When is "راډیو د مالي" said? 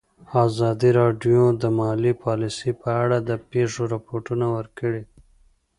1.01-2.13